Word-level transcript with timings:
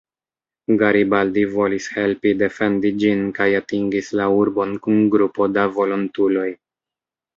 Garibaldi 0.83 1.43
volis 1.51 1.89
helpi 1.97 2.31
defendi 2.39 2.91
ĝin 3.03 3.21
kaj 3.41 3.49
atingis 3.59 4.11
la 4.21 4.27
urbon 4.39 4.75
kun 4.87 4.99
grupo 5.17 5.49
da 5.59 5.71
volontuloj. 5.77 6.49